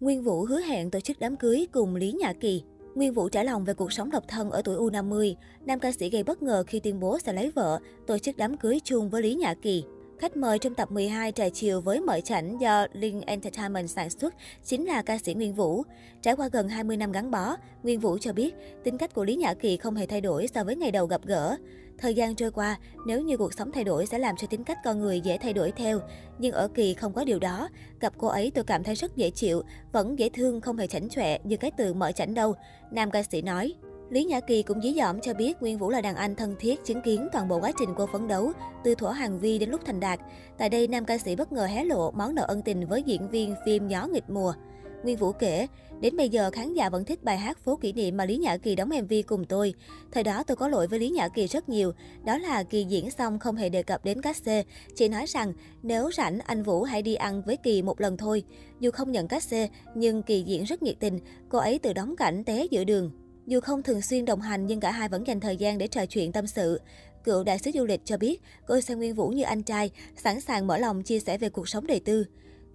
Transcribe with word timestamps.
Nguyên 0.00 0.22
Vũ 0.22 0.44
hứa 0.44 0.60
hẹn 0.60 0.90
tổ 0.90 1.00
chức 1.00 1.18
đám 1.18 1.36
cưới 1.36 1.66
cùng 1.72 1.96
Lý 1.96 2.12
Nhã 2.12 2.32
Kỳ. 2.32 2.62
Nguyên 2.94 3.12
Vũ 3.12 3.28
trả 3.28 3.42
lòng 3.42 3.64
về 3.64 3.74
cuộc 3.74 3.92
sống 3.92 4.10
độc 4.10 4.24
thân 4.28 4.50
ở 4.50 4.62
tuổi 4.62 4.76
U50. 4.76 5.34
Nam 5.66 5.78
ca 5.78 5.92
sĩ 5.92 6.10
gây 6.10 6.22
bất 6.22 6.42
ngờ 6.42 6.64
khi 6.66 6.80
tuyên 6.80 7.00
bố 7.00 7.18
sẽ 7.18 7.32
lấy 7.32 7.50
vợ, 7.50 7.78
tổ 8.06 8.18
chức 8.18 8.36
đám 8.36 8.56
cưới 8.56 8.80
chung 8.84 9.10
với 9.10 9.22
Lý 9.22 9.34
Nhã 9.34 9.54
Kỳ. 9.54 9.84
Khách 10.18 10.36
mời 10.36 10.58
trong 10.58 10.74
tập 10.74 10.92
12 10.92 11.32
trà 11.32 11.48
chiều 11.48 11.80
với 11.80 12.00
mọi 12.00 12.20
chảnh 12.20 12.60
do 12.60 12.86
Link 12.92 13.26
Entertainment 13.26 13.90
sản 13.90 14.10
xuất 14.10 14.34
chính 14.64 14.84
là 14.84 15.02
ca 15.02 15.18
sĩ 15.18 15.34
Nguyên 15.34 15.54
Vũ. 15.54 15.82
Trải 16.22 16.36
qua 16.36 16.48
gần 16.52 16.68
20 16.68 16.96
năm 16.96 17.12
gắn 17.12 17.30
bó, 17.30 17.56
Nguyên 17.82 18.00
Vũ 18.00 18.18
cho 18.18 18.32
biết 18.32 18.54
tính 18.84 18.98
cách 18.98 19.14
của 19.14 19.24
Lý 19.24 19.36
Nhã 19.36 19.54
Kỳ 19.54 19.76
không 19.76 19.94
hề 19.94 20.06
thay 20.06 20.20
đổi 20.20 20.46
so 20.54 20.64
với 20.64 20.76
ngày 20.76 20.90
đầu 20.90 21.06
gặp 21.06 21.20
gỡ. 21.24 21.56
Thời 21.98 22.14
gian 22.14 22.34
trôi 22.34 22.50
qua, 22.50 22.78
nếu 23.06 23.20
như 23.20 23.36
cuộc 23.36 23.54
sống 23.54 23.72
thay 23.72 23.84
đổi 23.84 24.06
sẽ 24.06 24.18
làm 24.18 24.36
cho 24.36 24.46
tính 24.46 24.64
cách 24.64 24.78
con 24.84 25.00
người 25.00 25.20
dễ 25.20 25.38
thay 25.38 25.52
đổi 25.52 25.72
theo. 25.72 26.00
Nhưng 26.38 26.52
ở 26.52 26.68
Kỳ 26.68 26.94
không 26.94 27.12
có 27.12 27.24
điều 27.24 27.38
đó. 27.38 27.68
Gặp 28.00 28.12
cô 28.18 28.28
ấy 28.28 28.50
tôi 28.54 28.64
cảm 28.64 28.84
thấy 28.84 28.94
rất 28.94 29.16
dễ 29.16 29.30
chịu, 29.30 29.62
vẫn 29.92 30.18
dễ 30.18 30.28
thương, 30.28 30.60
không 30.60 30.76
hề 30.76 30.86
chảnh 30.86 31.08
chọe 31.08 31.38
như 31.44 31.56
cái 31.56 31.70
từ 31.76 31.94
mở 31.94 32.12
chảnh 32.12 32.34
đâu. 32.34 32.54
Nam 32.90 33.10
ca 33.10 33.22
sĩ 33.22 33.42
nói. 33.42 33.74
Lý 34.10 34.24
Nhã 34.24 34.40
Kỳ 34.40 34.62
cũng 34.62 34.82
dí 34.82 34.94
dỏm 34.94 35.20
cho 35.20 35.34
biết 35.34 35.62
Nguyên 35.62 35.78
Vũ 35.78 35.90
là 35.90 36.00
đàn 36.00 36.16
anh 36.16 36.36
thân 36.36 36.56
thiết 36.58 36.84
chứng 36.84 37.02
kiến 37.02 37.28
toàn 37.32 37.48
bộ 37.48 37.60
quá 37.60 37.72
trình 37.78 37.88
cô 37.96 38.06
phấn 38.06 38.28
đấu, 38.28 38.52
từ 38.84 38.94
thuở 38.94 39.10
hàng 39.10 39.38
vi 39.38 39.58
đến 39.58 39.70
lúc 39.70 39.80
thành 39.86 40.00
đạt. 40.00 40.20
Tại 40.58 40.68
đây, 40.68 40.88
nam 40.88 41.04
ca 41.04 41.18
sĩ 41.18 41.36
bất 41.36 41.52
ngờ 41.52 41.66
hé 41.66 41.84
lộ 41.84 42.10
món 42.10 42.34
nợ 42.34 42.44
ân 42.48 42.62
tình 42.62 42.86
với 42.86 43.02
diễn 43.02 43.30
viên 43.30 43.54
phim 43.64 43.88
Gió 43.88 44.06
nghịch 44.06 44.30
mùa. 44.30 44.54
Nguyên 45.02 45.16
Vũ 45.16 45.32
kể, 45.32 45.66
đến 46.00 46.16
bây 46.16 46.28
giờ 46.28 46.50
khán 46.50 46.74
giả 46.74 46.90
vẫn 46.90 47.04
thích 47.04 47.24
bài 47.24 47.38
hát 47.38 47.58
Phố 47.58 47.76
kỷ 47.76 47.92
niệm 47.92 48.16
mà 48.16 48.24
Lý 48.24 48.36
Nhã 48.36 48.56
Kỳ 48.56 48.74
đóng 48.74 48.88
MV 48.88 49.12
cùng 49.26 49.44
tôi. 49.44 49.74
Thời 50.12 50.22
đó 50.22 50.42
tôi 50.42 50.56
có 50.56 50.68
lỗi 50.68 50.86
với 50.86 50.98
Lý 50.98 51.08
Nhã 51.08 51.28
Kỳ 51.28 51.46
rất 51.46 51.68
nhiều, 51.68 51.92
đó 52.24 52.38
là 52.38 52.62
Kỳ 52.62 52.84
diễn 52.84 53.10
xong 53.10 53.38
không 53.38 53.56
hề 53.56 53.68
đề 53.68 53.82
cập 53.82 54.04
đến 54.04 54.22
cách 54.22 54.36
xê, 54.36 54.64
chỉ 54.96 55.08
nói 55.08 55.26
rằng 55.26 55.52
nếu 55.82 56.10
rảnh 56.12 56.38
anh 56.38 56.62
Vũ 56.62 56.82
hãy 56.82 57.02
đi 57.02 57.14
ăn 57.14 57.42
với 57.42 57.56
Kỳ 57.56 57.82
một 57.82 58.00
lần 58.00 58.16
thôi. 58.16 58.44
Dù 58.80 58.90
không 58.90 59.12
nhận 59.12 59.28
cách 59.28 59.42
xê, 59.42 59.68
nhưng 59.94 60.22
Kỳ 60.22 60.42
diễn 60.42 60.64
rất 60.64 60.82
nhiệt 60.82 60.96
tình, 61.00 61.18
cô 61.48 61.58
ấy 61.58 61.78
tự 61.78 61.92
đóng 61.92 62.16
cảnh 62.16 62.44
té 62.44 62.64
giữa 62.70 62.84
đường. 62.84 63.10
Dù 63.46 63.60
không 63.60 63.82
thường 63.82 64.02
xuyên 64.02 64.24
đồng 64.24 64.40
hành 64.40 64.66
nhưng 64.66 64.80
cả 64.80 64.90
hai 64.90 65.08
vẫn 65.08 65.26
dành 65.26 65.40
thời 65.40 65.56
gian 65.56 65.78
để 65.78 65.86
trò 65.86 66.06
chuyện 66.06 66.32
tâm 66.32 66.46
sự. 66.46 66.80
Cựu 67.24 67.44
đại 67.44 67.58
sứ 67.58 67.70
du 67.74 67.84
lịch 67.84 68.00
cho 68.04 68.16
biết, 68.16 68.42
cô 68.66 68.80
xem 68.80 68.98
Nguyên 68.98 69.14
Vũ 69.14 69.28
như 69.28 69.42
anh 69.42 69.62
trai, 69.62 69.90
sẵn 70.16 70.40
sàng 70.40 70.66
mở 70.66 70.78
lòng 70.78 71.02
chia 71.02 71.20
sẻ 71.20 71.38
về 71.38 71.48
cuộc 71.48 71.68
sống 71.68 71.86
đời 71.86 72.00
tư. 72.00 72.24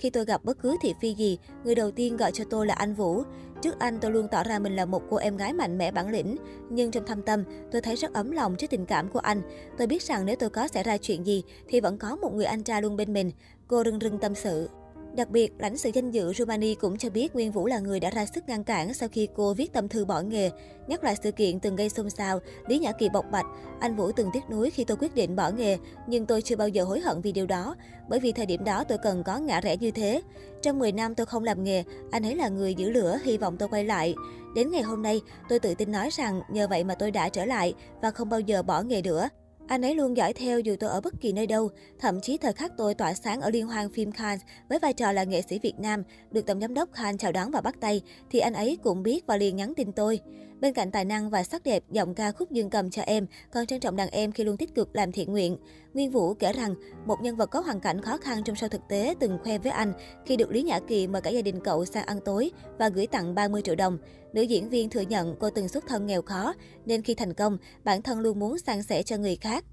Khi 0.03 0.09
tôi 0.09 0.25
gặp 0.25 0.43
bất 0.43 0.59
cứ 0.61 0.77
thị 0.81 0.93
phi 1.01 1.13
gì, 1.13 1.37
người 1.63 1.75
đầu 1.75 1.91
tiên 1.91 2.17
gọi 2.17 2.31
cho 2.31 2.43
tôi 2.49 2.67
là 2.67 2.73
anh 2.73 2.93
Vũ. 2.93 3.23
Trước 3.61 3.79
anh, 3.79 3.99
tôi 3.99 4.11
luôn 4.11 4.27
tỏ 4.31 4.43
ra 4.43 4.59
mình 4.59 4.75
là 4.75 4.85
một 4.85 5.01
cô 5.09 5.17
em 5.17 5.37
gái 5.37 5.53
mạnh 5.53 5.77
mẽ 5.77 5.91
bản 5.91 6.09
lĩnh. 6.09 6.37
Nhưng 6.69 6.91
trong 6.91 7.05
thâm 7.05 7.21
tâm, 7.21 7.43
tôi 7.71 7.81
thấy 7.81 7.95
rất 7.95 8.13
ấm 8.13 8.31
lòng 8.31 8.55
trước 8.55 8.69
tình 8.69 8.85
cảm 8.85 9.09
của 9.09 9.19
anh. 9.19 9.41
Tôi 9.77 9.87
biết 9.87 10.03
rằng 10.03 10.25
nếu 10.25 10.35
tôi 10.35 10.49
có 10.49 10.67
xảy 10.67 10.83
ra 10.83 10.97
chuyện 10.97 11.25
gì, 11.25 11.43
thì 11.67 11.79
vẫn 11.79 11.97
có 11.97 12.15
một 12.15 12.33
người 12.33 12.45
anh 12.45 12.63
trai 12.63 12.81
luôn 12.81 12.97
bên 12.97 13.13
mình. 13.13 13.31
Cô 13.67 13.83
rưng 13.83 13.99
rưng 13.99 14.19
tâm 14.19 14.35
sự. 14.35 14.69
Đặc 15.15 15.29
biệt, 15.29 15.53
lãnh 15.57 15.77
sự 15.77 15.89
danh 15.93 16.11
dự 16.11 16.33
Romani 16.33 16.75
cũng 16.75 16.97
cho 16.97 17.09
biết 17.09 17.35
Nguyên 17.35 17.51
Vũ 17.51 17.65
là 17.65 17.79
người 17.79 17.99
đã 17.99 18.09
ra 18.09 18.25
sức 18.25 18.43
ngăn 18.47 18.63
cản 18.63 18.93
sau 18.93 19.09
khi 19.09 19.27
cô 19.35 19.53
viết 19.53 19.73
tâm 19.73 19.87
thư 19.87 20.05
bỏ 20.05 20.21
nghề. 20.21 20.49
Nhắc 20.87 21.03
lại 21.03 21.15
sự 21.23 21.31
kiện 21.31 21.59
từng 21.59 21.75
gây 21.75 21.89
xôn 21.89 22.09
xao, 22.09 22.39
Lý 22.67 22.79
Nhã 22.79 22.91
Kỳ 22.91 23.09
bộc 23.09 23.25
bạch, 23.31 23.45
anh 23.79 23.95
Vũ 23.95 24.11
từng 24.11 24.29
tiếc 24.33 24.49
nuối 24.49 24.69
khi 24.69 24.83
tôi 24.83 24.97
quyết 24.97 25.15
định 25.15 25.35
bỏ 25.35 25.49
nghề, 25.49 25.77
nhưng 26.07 26.25
tôi 26.25 26.41
chưa 26.41 26.55
bao 26.55 26.67
giờ 26.67 26.83
hối 26.83 26.99
hận 26.99 27.21
vì 27.21 27.31
điều 27.31 27.45
đó, 27.45 27.75
bởi 28.09 28.19
vì 28.19 28.31
thời 28.31 28.45
điểm 28.45 28.63
đó 28.63 28.83
tôi 28.83 28.97
cần 28.97 29.23
có 29.23 29.37
ngã 29.37 29.61
rẽ 29.61 29.77
như 29.77 29.91
thế. 29.91 30.21
Trong 30.61 30.79
10 30.79 30.91
năm 30.91 31.15
tôi 31.15 31.25
không 31.25 31.43
làm 31.43 31.63
nghề, 31.63 31.83
anh 32.11 32.23
ấy 32.23 32.35
là 32.35 32.49
người 32.49 32.75
giữ 32.75 32.89
lửa, 32.89 33.19
hy 33.23 33.37
vọng 33.37 33.57
tôi 33.57 33.69
quay 33.69 33.83
lại. 33.83 34.15
Đến 34.55 34.71
ngày 34.71 34.81
hôm 34.81 35.01
nay, 35.01 35.21
tôi 35.49 35.59
tự 35.59 35.73
tin 35.75 35.91
nói 35.91 36.09
rằng 36.11 36.41
nhờ 36.49 36.67
vậy 36.67 36.83
mà 36.83 36.95
tôi 36.95 37.11
đã 37.11 37.29
trở 37.29 37.45
lại 37.45 37.73
và 38.01 38.11
không 38.11 38.29
bao 38.29 38.39
giờ 38.39 38.63
bỏ 38.63 38.81
nghề 38.81 39.01
nữa. 39.01 39.29
Anh 39.67 39.81
ấy 39.81 39.95
luôn 39.95 40.17
dõi 40.17 40.33
theo 40.33 40.59
dù 40.59 40.75
tôi 40.79 40.89
ở 40.89 41.01
bất 41.01 41.13
kỳ 41.21 41.33
nơi 41.33 41.47
đâu, 41.47 41.69
thậm 41.99 42.21
chí 42.21 42.37
thời 42.37 42.53
khắc 42.53 42.71
tôi 42.77 42.93
tỏa 42.93 43.13
sáng 43.13 43.41
ở 43.41 43.49
liên 43.49 43.67
hoan 43.67 43.89
phim 43.89 44.11
Cannes 44.11 44.41
với 44.69 44.79
vai 44.79 44.93
trò 44.93 45.11
là 45.11 45.23
nghệ 45.23 45.41
sĩ 45.41 45.59
Việt 45.59 45.79
Nam, 45.79 46.03
được 46.31 46.45
Tổng 46.45 46.59
giám 46.61 46.73
đốc 46.73 46.89
Cannes 46.93 47.19
chào 47.19 47.31
đón 47.31 47.51
và 47.51 47.61
bắt 47.61 47.75
tay, 47.79 48.01
thì 48.29 48.39
anh 48.39 48.53
ấy 48.53 48.77
cũng 48.83 49.03
biết 49.03 49.27
và 49.27 49.37
liền 49.37 49.55
nhắn 49.55 49.73
tin 49.75 49.91
tôi. 49.91 50.19
Bên 50.63 50.73
cạnh 50.73 50.91
tài 50.91 51.05
năng 51.05 51.29
và 51.29 51.43
sắc 51.43 51.63
đẹp, 51.63 51.83
giọng 51.91 52.15
ca 52.15 52.31
khúc 52.31 52.51
dương 52.51 52.69
cầm 52.69 52.89
cho 52.89 53.01
em, 53.01 53.25
còn 53.51 53.65
trân 53.65 53.79
trọng 53.79 53.95
đàn 53.95 54.09
em 54.09 54.31
khi 54.31 54.43
luôn 54.43 54.57
tích 54.57 54.75
cực 54.75 54.95
làm 54.95 55.11
thiện 55.11 55.31
nguyện. 55.31 55.57
Nguyên 55.93 56.11
Vũ 56.11 56.33
kể 56.33 56.53
rằng, 56.53 56.75
một 57.05 57.21
nhân 57.21 57.35
vật 57.35 57.45
có 57.45 57.59
hoàn 57.59 57.79
cảnh 57.79 58.01
khó 58.01 58.17
khăn 58.17 58.43
trong 58.43 58.55
sau 58.55 58.69
thực 58.69 58.81
tế 58.89 59.15
từng 59.19 59.37
khoe 59.43 59.57
với 59.57 59.71
anh 59.71 59.93
khi 60.25 60.37
được 60.37 60.51
Lý 60.51 60.63
Nhã 60.63 60.79
Kỳ 60.87 61.07
mời 61.07 61.21
cả 61.21 61.29
gia 61.29 61.41
đình 61.41 61.59
cậu 61.63 61.85
sang 61.85 62.05
ăn 62.05 62.19
tối 62.25 62.51
và 62.77 62.89
gửi 62.89 63.07
tặng 63.07 63.35
30 63.35 63.61
triệu 63.61 63.75
đồng. 63.75 63.97
Nữ 64.33 64.41
diễn 64.41 64.69
viên 64.69 64.89
thừa 64.89 65.01
nhận 65.01 65.35
cô 65.39 65.49
từng 65.49 65.67
xuất 65.67 65.87
thân 65.87 66.05
nghèo 66.05 66.21
khó, 66.21 66.53
nên 66.85 67.01
khi 67.01 67.15
thành 67.15 67.33
công, 67.33 67.57
bản 67.83 68.01
thân 68.01 68.19
luôn 68.19 68.39
muốn 68.39 68.57
san 68.57 68.83
sẻ 68.83 69.03
cho 69.03 69.17
người 69.17 69.35
khác. 69.35 69.65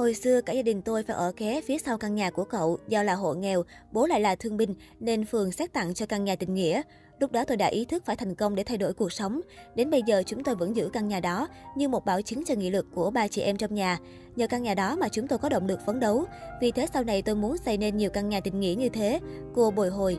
Hồi 0.00 0.14
xưa 0.14 0.40
cả 0.40 0.52
gia 0.52 0.62
đình 0.62 0.82
tôi 0.82 1.02
phải 1.02 1.16
ở 1.16 1.32
ké 1.36 1.60
phía 1.60 1.78
sau 1.78 1.98
căn 1.98 2.14
nhà 2.14 2.30
của 2.30 2.44
cậu, 2.44 2.78
do 2.88 3.02
là 3.02 3.14
hộ 3.14 3.34
nghèo, 3.34 3.62
bố 3.92 4.06
lại 4.06 4.20
là 4.20 4.36
thương 4.36 4.56
binh 4.56 4.74
nên 5.00 5.24
phường 5.24 5.52
xét 5.52 5.72
tặng 5.72 5.94
cho 5.94 6.06
căn 6.06 6.24
nhà 6.24 6.36
tình 6.36 6.54
nghĩa. 6.54 6.82
Lúc 7.18 7.32
đó 7.32 7.44
tôi 7.44 7.56
đã 7.56 7.66
ý 7.66 7.84
thức 7.84 8.02
phải 8.06 8.16
thành 8.16 8.34
công 8.34 8.54
để 8.54 8.64
thay 8.64 8.78
đổi 8.78 8.92
cuộc 8.92 9.12
sống. 9.12 9.40
Đến 9.74 9.90
bây 9.90 10.02
giờ 10.02 10.22
chúng 10.26 10.44
tôi 10.44 10.54
vẫn 10.54 10.76
giữ 10.76 10.90
căn 10.92 11.08
nhà 11.08 11.20
đó 11.20 11.48
như 11.76 11.88
một 11.88 12.04
bảo 12.04 12.22
chứng 12.22 12.44
cho 12.44 12.54
nghị 12.54 12.70
lực 12.70 12.86
của 12.94 13.10
ba 13.10 13.28
chị 13.28 13.42
em 13.42 13.56
trong 13.56 13.74
nhà. 13.74 13.98
Nhờ 14.36 14.46
căn 14.46 14.62
nhà 14.62 14.74
đó 14.74 14.96
mà 14.96 15.08
chúng 15.08 15.26
tôi 15.26 15.38
có 15.38 15.48
động 15.48 15.66
lực 15.66 15.80
phấn 15.86 16.00
đấu. 16.00 16.24
Vì 16.60 16.70
thế 16.70 16.86
sau 16.92 17.04
này 17.04 17.22
tôi 17.22 17.34
muốn 17.34 17.56
xây 17.56 17.76
nên 17.76 17.96
nhiều 17.96 18.10
căn 18.10 18.28
nhà 18.28 18.40
tình 18.40 18.60
nghĩa 18.60 18.74
như 18.78 18.88
thế. 18.88 19.20
Cô 19.54 19.70
bồi 19.70 19.90
hồi. 19.90 20.18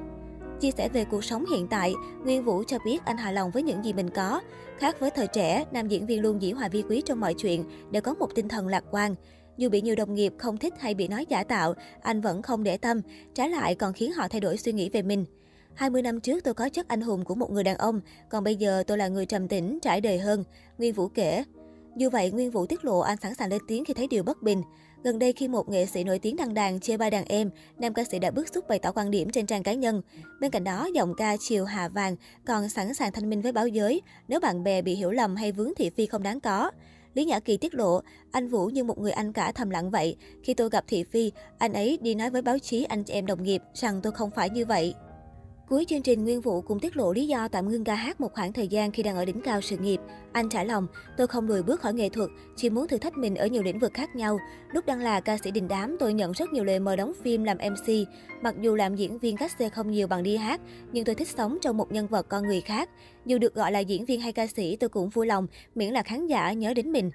Chia 0.60 0.72
sẻ 0.72 0.90
về 0.90 1.06
cuộc 1.06 1.24
sống 1.24 1.46
hiện 1.52 1.68
tại, 1.68 1.94
Nguyên 2.24 2.44
Vũ 2.44 2.64
cho 2.68 2.78
biết 2.86 3.06
anh 3.06 3.18
hài 3.18 3.34
lòng 3.34 3.52
với 3.52 3.64
những 3.64 3.86
gì 3.86 3.94
mình 3.94 4.10
có. 4.10 4.42
Khác 4.78 5.00
với 5.00 5.10
thời 5.10 5.28
trẻ, 5.28 5.66
nam 5.72 5.88
diễn 5.88 6.06
viên 6.06 6.22
luôn 6.22 6.42
dĩ 6.42 6.52
hòa 6.52 6.68
vi 6.68 6.84
quý 6.90 7.02
trong 7.06 7.20
mọi 7.20 7.34
chuyện, 7.34 7.64
để 7.92 8.02
có 8.02 8.14
một 8.14 8.36
tinh 8.36 8.48
thần 8.48 8.68
lạc 8.68 8.84
quan. 8.92 9.16
Dù 9.62 9.70
bị 9.70 9.82
nhiều 9.82 9.96
đồng 9.96 10.16
nghiệp 10.16 10.34
không 10.38 10.58
thích 10.58 10.74
hay 10.80 10.94
bị 10.94 11.08
nói 11.08 11.26
giả 11.30 11.44
tạo, 11.44 11.74
anh 12.02 12.22
vẫn 12.22 12.42
không 12.42 12.64
để 12.64 12.78
tâm, 12.78 13.02
trái 13.34 13.50
lại 13.50 13.76
còn 13.76 13.94
khiến 13.94 14.12
họ 14.12 14.28
thay 14.28 14.42
đổi 14.42 14.58
suy 14.58 14.74
nghĩ 14.74 14.90
về 14.90 15.02
mình. 15.02 15.26
20 15.74 16.02
năm 16.02 16.20
trước 16.20 16.44
tôi 16.44 16.54
có 16.54 16.70
chất 16.70 16.88
anh 16.88 17.02
hùng 17.02 17.26
của 17.26 17.36
một 17.36 17.52
người 17.52 17.64
đàn 17.64 17.78
ông, 17.78 18.02
còn 18.30 18.44
bây 18.44 18.56
giờ 18.56 18.84
tôi 18.88 18.98
là 18.98 19.08
người 19.08 19.26
trầm 19.26 19.48
tĩnh, 19.48 19.80
trải 19.82 20.02
đời 20.02 20.20
hơn, 20.20 20.44
Nguyên 20.78 20.94
Vũ 20.94 21.08
kể. 21.08 21.44
Dù 21.98 22.10
vậy, 22.10 22.32
Nguyên 22.32 22.52
Vũ 22.52 22.66
tiết 22.66 22.86
lộ 22.86 23.00
anh 23.00 23.18
sẵn 23.18 23.36
sàng 23.36 23.50
lên 23.50 23.62
tiếng 23.68 23.86
khi 23.86 23.94
thấy 23.94 24.08
điều 24.08 24.24
bất 24.24 24.42
bình. 24.42 24.62
Gần 25.04 25.20
đây 25.20 25.34
khi 25.34 25.48
một 25.48 25.70
nghệ 25.70 25.86
sĩ 25.86 26.04
nổi 26.04 26.20
tiếng 26.20 26.36
đăng 26.36 26.54
đàn 26.54 26.80
chê 26.80 26.98
bai 26.98 27.12
đàn 27.12 27.26
em, 27.26 27.50
nam 27.78 27.94
ca 27.94 28.04
sĩ 28.04 28.20
đã 28.20 28.32
bức 28.32 28.54
xúc 28.54 28.68
bày 28.68 28.80
tỏ 28.80 28.92
quan 28.92 29.12
điểm 29.12 29.30
trên 29.30 29.46
trang 29.46 29.64
cá 29.64 29.74
nhân. 29.74 30.02
Bên 30.40 30.52
cạnh 30.52 30.64
đó, 30.64 30.88
giọng 30.94 31.14
ca 31.18 31.38
Chiều 31.40 31.66
Hà 31.66 31.90
Vàng 31.90 32.16
còn 32.46 32.70
sẵn 32.70 32.94
sàng 32.94 33.12
thanh 33.12 33.30
minh 33.30 33.42
với 33.42 33.52
báo 33.52 33.68
giới 33.68 34.02
nếu 34.28 34.40
bạn 34.40 34.64
bè 34.64 34.82
bị 34.82 34.96
hiểu 34.96 35.12
lầm 35.12 35.36
hay 35.36 35.52
vướng 35.52 35.76
thị 35.78 35.90
phi 35.90 36.06
không 36.06 36.24
đáng 36.24 36.40
có. 36.40 36.72
Lý 37.14 37.26
Nhã 37.26 37.40
Kỳ 37.40 37.58
tiết 37.58 37.76
lộ, 37.76 38.02
anh 38.32 38.48
Vũ 38.48 38.66
như 38.66 38.84
một 38.84 39.00
người 39.00 39.12
anh 39.12 39.34
cả 39.34 39.52
thầm 39.52 39.70
lặng 39.70 39.92
vậy. 39.92 40.16
Khi 40.44 40.54
tôi 40.54 40.70
gặp 40.70 40.84
Thị 40.88 41.04
Phi, 41.04 41.32
anh 41.58 41.74
ấy 41.74 42.00
đi 42.02 42.16
nói 42.16 42.30
với 42.30 42.42
báo 42.42 42.60
chí 42.60 42.84
anh 42.84 43.04
chị 43.04 43.14
em 43.14 43.26
đồng 43.26 43.44
nghiệp 43.44 43.62
rằng 43.74 44.02
tôi 44.02 44.14
không 44.14 44.32
phải 44.32 44.50
như 44.50 44.66
vậy. 44.66 44.94
Cuối 45.72 45.86
chương 45.86 46.02
trình, 46.02 46.24
Nguyên 46.24 46.42
Vũ 46.42 46.62
cũng 46.62 46.80
tiết 46.80 46.98
lộ 46.98 47.14
lý 47.14 47.28
do 47.28 47.48
tạm 47.48 47.70
ngưng 47.70 47.84
ca 47.84 47.96
hát 47.96 48.22
một 48.22 48.34
khoảng 48.34 48.54
thời 48.54 48.68
gian 48.68 48.92
khi 48.92 49.04
đang 49.04 49.16
ở 49.16 49.26
đỉnh 49.26 49.42
cao 49.42 49.62
sự 49.62 49.78
nghiệp. 49.78 50.00
Anh 50.32 50.50
trả 50.50 50.64
lòng, 50.64 50.88
tôi 51.18 51.28
không 51.28 51.48
lùi 51.48 51.64
bước 51.64 51.82
khỏi 51.82 51.94
nghệ 51.94 52.10
thuật, 52.10 52.30
chỉ 52.56 52.70
muốn 52.70 52.88
thử 52.88 52.98
thách 52.98 53.18
mình 53.18 53.36
ở 53.36 53.48
nhiều 53.48 53.64
lĩnh 53.64 53.80
vực 53.80 53.94
khác 53.94 54.16
nhau. 54.16 54.40
Lúc 54.72 54.86
đang 54.86 55.00
là 55.00 55.20
ca 55.20 55.38
sĩ 55.38 55.52
đình 55.52 55.68
đám, 55.68 55.98
tôi 56.00 56.14
nhận 56.14 56.32
rất 56.32 56.54
nhiều 56.54 56.64
lời 56.64 56.80
mời 56.80 56.98
đóng 56.98 57.14
phim 57.24 57.44
làm 57.44 57.58
MC. 57.58 57.94
Mặc 58.42 58.56
dù 58.62 58.76
làm 58.76 58.96
diễn 58.96 59.18
viên 59.18 59.38
cách 59.38 59.52
xe 59.60 59.70
không 59.70 59.92
nhiều 59.92 60.08
bằng 60.08 60.24
đi 60.24 60.38
hát, 60.38 60.62
nhưng 60.92 61.06
tôi 61.06 61.16
thích 61.16 61.28
sống 61.28 61.58
trong 61.62 61.78
một 61.78 61.92
nhân 61.92 62.08
vật 62.08 62.26
con 62.30 62.44
người 62.44 62.62
khác. 62.62 62.90
Dù 63.26 63.38
được 63.38 63.56
gọi 63.56 63.72
là 63.72 63.80
diễn 63.80 64.06
viên 64.06 64.22
hay 64.22 64.32
ca 64.32 64.48
sĩ, 64.48 64.76
tôi 64.76 64.90
cũng 64.90 65.10
vui 65.10 65.28
lòng, 65.28 65.48
miễn 65.76 65.94
là 65.94 66.04
khán 66.04 66.28
giả 66.28 66.54
nhớ 66.54 66.74
đến 66.74 66.92
mình. 66.92 67.12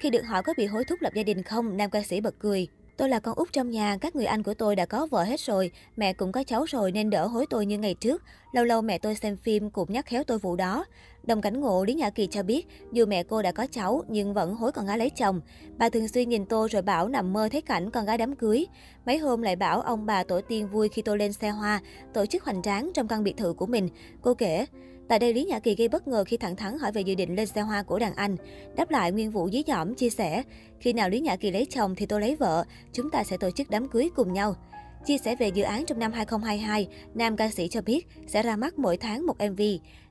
Khi 0.00 0.10
được 0.10 0.22
hỏi 0.26 0.42
có 0.42 0.54
bị 0.56 0.66
hối 0.66 0.84
thúc 0.84 1.02
lập 1.02 1.12
gia 1.14 1.22
đình 1.22 1.42
không, 1.42 1.76
nam 1.76 1.90
ca 1.90 2.02
sĩ 2.02 2.20
bật 2.20 2.34
cười. 2.38 2.68
Tôi 2.96 3.08
là 3.08 3.20
con 3.20 3.34
út 3.34 3.52
trong 3.52 3.70
nhà, 3.70 3.96
các 4.00 4.16
người 4.16 4.24
anh 4.26 4.42
của 4.42 4.54
tôi 4.54 4.76
đã 4.76 4.86
có 4.86 5.06
vợ 5.06 5.24
hết 5.24 5.40
rồi, 5.40 5.70
mẹ 5.96 6.12
cũng 6.12 6.32
có 6.32 6.44
cháu 6.44 6.64
rồi 6.64 6.92
nên 6.92 7.10
đỡ 7.10 7.26
hối 7.26 7.46
tôi 7.50 7.66
như 7.66 7.78
ngày 7.78 7.94
trước. 7.94 8.22
Lâu 8.54 8.64
lâu 8.64 8.82
mẹ 8.82 8.98
tôi 8.98 9.14
xem 9.14 9.36
phim 9.36 9.70
cũng 9.70 9.92
nhắc 9.92 10.06
khéo 10.06 10.24
tôi 10.24 10.38
vụ 10.38 10.56
đó. 10.56 10.84
Đồng 11.22 11.40
cảnh 11.40 11.60
ngộ 11.60 11.84
Lý 11.84 11.94
Nhã 11.94 12.10
Kỳ 12.10 12.26
cho 12.26 12.42
biết, 12.42 12.66
dù 12.92 13.06
mẹ 13.06 13.22
cô 13.22 13.42
đã 13.42 13.52
có 13.52 13.66
cháu 13.70 14.02
nhưng 14.08 14.34
vẫn 14.34 14.54
hối 14.54 14.72
con 14.72 14.86
gái 14.86 14.98
lấy 14.98 15.10
chồng. 15.10 15.40
Bà 15.78 15.88
thường 15.88 16.08
xuyên 16.08 16.28
nhìn 16.28 16.46
tôi 16.46 16.68
rồi 16.68 16.82
bảo 16.82 17.08
nằm 17.08 17.32
mơ 17.32 17.48
thấy 17.52 17.60
cảnh 17.60 17.90
con 17.90 18.04
gái 18.04 18.18
đám 18.18 18.36
cưới. 18.36 18.66
Mấy 19.06 19.18
hôm 19.18 19.42
lại 19.42 19.56
bảo 19.56 19.80
ông 19.80 20.06
bà 20.06 20.24
tổ 20.24 20.40
tiên 20.40 20.68
vui 20.68 20.88
khi 20.88 21.02
tôi 21.02 21.18
lên 21.18 21.32
xe 21.32 21.50
hoa, 21.50 21.80
tổ 22.12 22.26
chức 22.26 22.44
hoành 22.44 22.62
tráng 22.62 22.90
trong 22.94 23.08
căn 23.08 23.24
biệt 23.24 23.36
thự 23.36 23.52
của 23.52 23.66
mình. 23.66 23.88
Cô 24.22 24.34
kể, 24.34 24.66
Tại 25.08 25.18
đây, 25.18 25.34
Lý 25.34 25.44
Nhã 25.44 25.58
Kỳ 25.58 25.74
gây 25.74 25.88
bất 25.88 26.08
ngờ 26.08 26.24
khi 26.24 26.36
thẳng 26.36 26.56
thắn 26.56 26.78
hỏi 26.78 26.92
về 26.92 27.00
dự 27.00 27.14
định 27.14 27.36
lên 27.36 27.46
xe 27.46 27.60
hoa 27.60 27.82
của 27.82 27.98
đàn 27.98 28.14
anh. 28.14 28.36
Đáp 28.76 28.90
lại, 28.90 29.12
Nguyên 29.12 29.30
Vũ 29.30 29.50
dí 29.50 29.62
dỏm 29.66 29.94
chia 29.94 30.10
sẻ, 30.10 30.42
khi 30.80 30.92
nào 30.92 31.08
Lý 31.08 31.20
Nhã 31.20 31.36
Kỳ 31.36 31.50
lấy 31.50 31.66
chồng 31.66 31.94
thì 31.94 32.06
tôi 32.06 32.20
lấy 32.20 32.36
vợ, 32.36 32.64
chúng 32.92 33.10
ta 33.10 33.24
sẽ 33.24 33.36
tổ 33.36 33.50
chức 33.50 33.70
đám 33.70 33.88
cưới 33.88 34.10
cùng 34.16 34.32
nhau. 34.32 34.56
Chia 35.06 35.18
sẻ 35.18 35.36
về 35.36 35.48
dự 35.48 35.62
án 35.62 35.86
trong 35.86 35.98
năm 35.98 36.12
2022, 36.12 36.88
nam 37.14 37.36
ca 37.36 37.48
sĩ 37.50 37.68
cho 37.68 37.82
biết 37.82 38.06
sẽ 38.26 38.42
ra 38.42 38.56
mắt 38.56 38.78
mỗi 38.78 38.96
tháng 38.96 39.26
một 39.26 39.34
MV. 39.50 39.60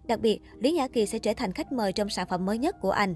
Đặc 0.03 0.19
biệt, 0.19 0.39
Lý 0.59 0.71
Nhã 0.71 0.87
Kỳ 0.87 1.05
sẽ 1.05 1.19
trở 1.19 1.33
thành 1.33 1.51
khách 1.51 1.71
mời 1.71 1.93
trong 1.93 2.09
sản 2.09 2.27
phẩm 2.29 2.45
mới 2.45 2.57
nhất 2.57 2.75
của 2.81 2.91
anh. 2.91 3.15